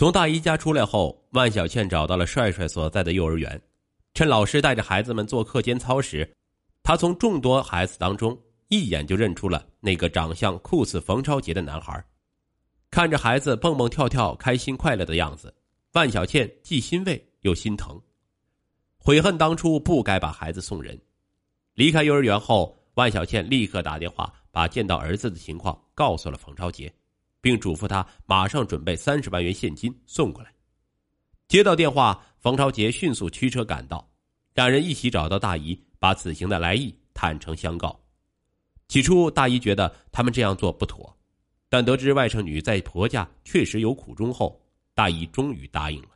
[0.00, 3.60] 从大姨家出来后，万小倩找到了帅帅所在的幼儿园，
[4.14, 6.26] 趁老师带着孩子们做课间操时，
[6.82, 8.34] 她从众多孩子当中
[8.68, 12.02] 一眼就认出了那个长相酷似冯超杰的男孩。
[12.90, 15.54] 看着孩子蹦蹦跳跳、开心快乐的样子，
[15.92, 18.00] 万小倩既欣慰又心疼，
[18.96, 20.98] 悔恨当初不该把孩子送人。
[21.74, 26.90] 离开幼儿园后，万小倩立刻打电话把见到儿子的情况告诉了冯超杰。
[27.40, 30.52] 并嘱咐他马上准备三十万元现金送过来。
[31.48, 34.08] 接到电话，冯超杰迅速驱车赶到，
[34.54, 37.98] 两人一起找到大姨，把此行的来意坦诚相告。
[38.88, 41.16] 起初，大姨觉得他们这样做不妥，
[41.68, 44.60] 但得知外甥女在婆家确实有苦衷后，
[44.94, 46.08] 大姨终于答应了。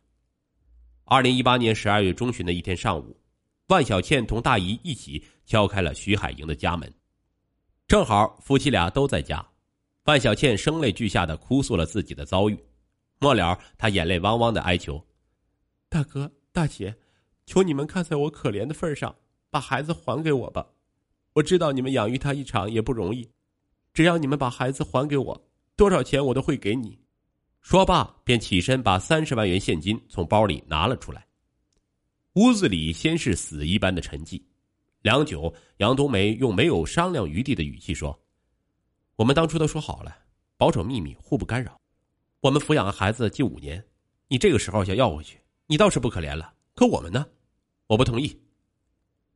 [1.04, 3.16] 二零一八年十二月中旬的一天上午，
[3.68, 6.92] 万小倩同大姨一起敲开了徐海英的家门，
[7.86, 9.44] 正好夫妻俩都在家。
[10.04, 12.58] 范小倩声泪俱下的哭诉了自己的遭遇，
[13.20, 15.02] 末了，她眼泪汪汪的哀求
[15.88, 16.94] ：“大哥大姐，
[17.47, 19.16] 求你们看在我可怜的份上，
[19.48, 20.66] 把孩子还给我吧！
[21.32, 23.27] 我知道你们养育他一场也不容易，
[23.94, 26.98] 只要你们把孩子还给我，多少钱我都会给你。”
[27.62, 31.27] 说罢，便起身把三十万元现金从包里拿了出来。
[32.34, 34.42] 屋子里先是死一般的沉寂，
[35.00, 38.20] 良久，杨冬梅用没有商量余地的语气说。
[39.16, 40.16] 我们当初都说好了，
[40.56, 41.80] 保守秘密，互不干扰。
[42.40, 43.82] 我们抚养孩子近五年，
[44.26, 46.52] 你这个时候想要回去，你倒是不可怜了。
[46.74, 47.24] 可我们呢？
[47.86, 48.36] 我不同意。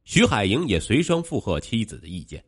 [0.04, 2.44] 徐海英也随声附和妻子的意见。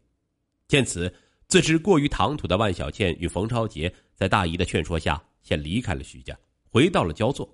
[0.66, 1.12] 见此，
[1.46, 6.36] 自知过于唐突的万小倩与冯超杰，在大姨的劝说下，先离开了徐家，
[6.68, 7.48] 回到了焦作。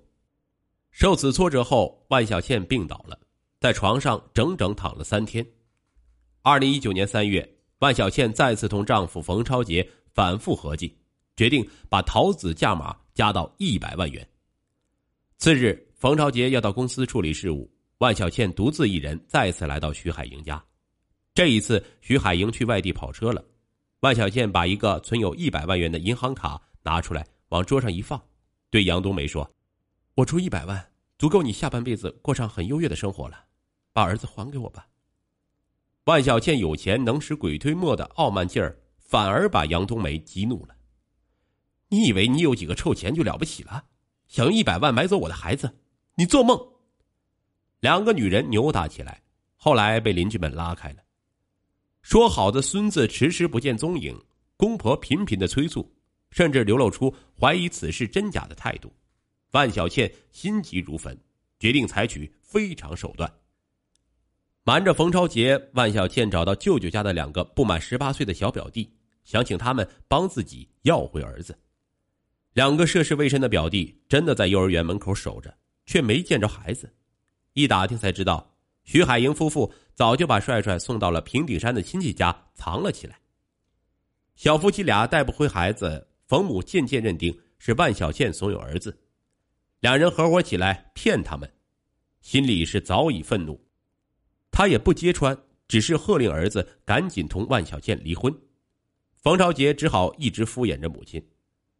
[0.89, 3.19] 受此挫折后，万小倩病倒了，
[3.59, 5.45] 在床上整整躺了三天。
[6.41, 7.56] 二零一九年三月。
[7.79, 10.95] 万小倩再次同丈夫冯超杰反复合计，
[11.35, 14.27] 决定把桃子价码加到一百万元。
[15.37, 20.63] 次日，冯超杰要到公司处理事务，万小倩独自一人再次来到徐海英家。
[21.35, 23.45] 这一次，徐海英去外地跑车了，
[23.99, 28.19] 万小倩把一个存有一百万元的银行卡拿出来，往桌上一放，
[28.71, 29.47] 对杨冬梅说
[30.15, 30.83] ：“我出一百万，
[31.19, 33.45] 足够你下半辈子过上很优越的生活了，
[33.93, 34.87] 把儿子还给我吧。”
[36.07, 40.73] 万小倩有钱能使鬼推磨的傲慢劲儿，反而把杨冬梅激怒了。
[41.89, 43.83] 你以为你有几个臭钱就了不起了？
[44.29, 45.79] 想用一百万买走我的孩子？
[46.15, 46.57] 你做梦！
[47.81, 49.21] 两个女人扭打起来，
[49.57, 51.03] 后来被邻居们拉开了。
[52.01, 54.17] 说好的孙子迟迟不见踪影，
[54.55, 55.93] 公婆频频的催促，
[56.31, 58.89] 甚至流露出怀疑此事真假的态度。
[59.51, 61.19] 万小倩心急如焚，
[61.59, 63.29] 决定采取非常手段。
[64.67, 71.57] 瞒着冯超杰，万小倩找到舅舅家的两个不满十八岁的小表弟，想请他们帮自己要回儿子。
[72.51, 76.93] 两个涉世未深的表弟真的在幼儿园门口守着，却没见着孩子。
[77.53, 83.17] 一打听才知道，徐海英夫妇早就把帅帅送到了平顶山的亲戚家藏了起来。
[84.35, 88.99] 小夫妻俩带不回孩子，冯母渐渐认定是万小倩怂恿儿子，
[89.79, 91.49] 两人合伙起来骗他们，
[92.19, 93.65] 心里是早已愤怒。
[94.51, 95.37] 他也不揭穿，
[95.67, 98.33] 只是喝令儿子赶紧同万小倩离婚。
[99.15, 101.23] 冯朝杰只好一直敷衍着母亲。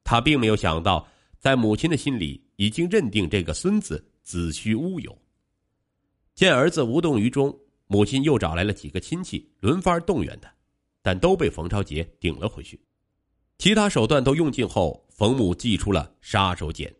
[0.04, 1.08] 他并没有想到，
[1.40, 5.18] 在母亲的心里已经认定这个孙子子虚乌有。
[6.34, 7.58] 见儿子无动于衷，
[7.88, 10.54] 母亲又找来了几个亲戚轮番动员他，
[11.02, 12.80] 但都被冯朝杰顶了回去。
[13.58, 16.94] 其他手段都用尽后，冯母祭出了杀手锏。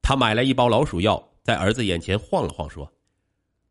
[0.00, 2.90] 他买来一包老鼠药，在儿子眼前晃了晃，说。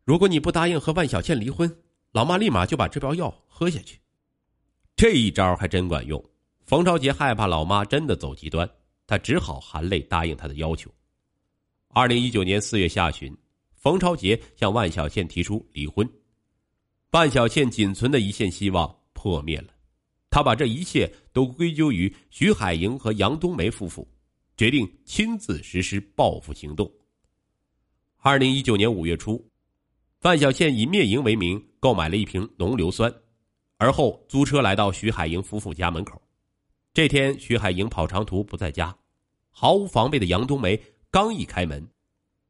[0.06, 1.68] 如果你不答应和万小倩离婚，
[2.12, 3.98] 老妈立马就把这包药喝下去。
[4.94, 6.24] 这一招还真管用。
[6.64, 8.70] 冯超杰害怕老妈真的走极端，
[9.04, 10.88] 他只好含泪答应他的要求。
[11.88, 13.36] 二零一九年四月下旬，
[13.74, 16.08] 冯超杰向万小倩提出离婚。
[17.10, 19.74] 万小倩仅存的一线希望破灭了，
[20.30, 24.06] 他把这一切都归咎于徐海英和杨冬梅夫妇，
[24.56, 26.88] 决定亲自实施报复行动。
[28.18, 29.44] 二零一九年五月初。
[30.26, 33.14] 范小倩以灭蝇为名购买了一瓶浓硫酸，
[33.76, 36.20] 而后租车来到徐海英夫妇家门口。
[36.92, 38.92] 这天，徐海英跑长途不在家，
[39.50, 40.82] 毫无防备的杨冬梅
[41.12, 41.88] 刚一开门，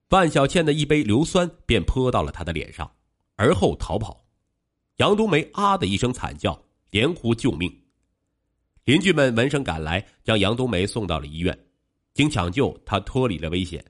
[0.09, 2.91] 范小倩的一杯硫酸便泼到了他的脸上，
[3.35, 4.25] 而后逃跑。
[4.97, 6.59] 杨冬梅啊的一声惨叫，
[6.93, 7.71] 连呼救命。
[8.85, 11.67] 邻居们闻声赶来，将杨冬梅送到了医院，
[12.15, 13.85] 经抢救，她脱离了危险。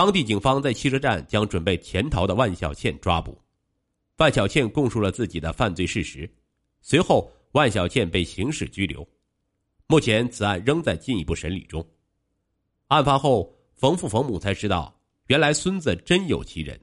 [0.00, 3.38] 当地警方在汽车站将准备潜逃的万小倩抓捕，
[4.16, 6.26] 万小倩供述了自己的犯罪事实，
[6.80, 9.06] 随后万小倩被刑事拘留，
[9.88, 11.86] 目前此案仍在进一步审理中。
[12.86, 16.80] 案发后，冯父冯母才知道，原来孙子真有其人。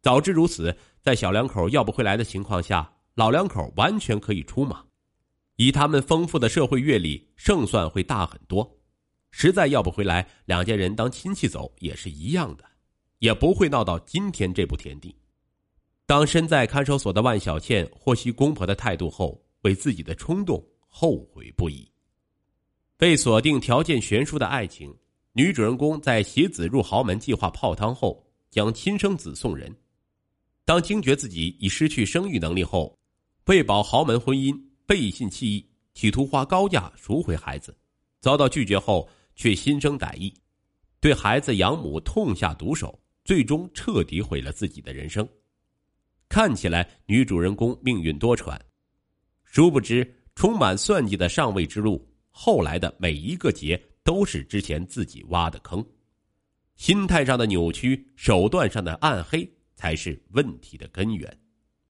[0.00, 4.80] 早知如此，在小两口要不回来的情况下，老两口完全可以出马。
[5.56, 8.79] 以他们丰富的社会阅历，胜算会大很多。
[9.30, 12.64] 实在要不回来，两家人当亲戚走也是一样的，
[13.18, 15.14] 也不会闹到今天这步田地。
[16.04, 21.88] 当身在看守所的万小倩获悉公婆的态度后，为自己的冲动后悔不已。
[22.96, 24.92] 被锁定条件悬殊的爱情，
[25.32, 29.74] 女主人公在携子入豪门计划泡汤后，将亲生子送人。
[30.64, 32.98] 当惊觉自己已失去生育能力后，
[33.46, 37.74] 为保豪门婚姻，背信弃义，企图花高价赎回孩子，
[38.20, 39.08] 遭到拒绝后。
[39.40, 40.30] 却心生歹意，
[41.00, 45.26] 对孩子养母痛下毒手，最终彻底毁了自己的人生。
[46.28, 48.60] 看起来女主人公命运多舛，
[49.44, 55.82] 殊不知充满算计的上位之路，后来的每一个劫都是之前自己挖的坑。
[56.76, 61.39] 心态上的扭曲，手段上的暗黑，才是问题的根源。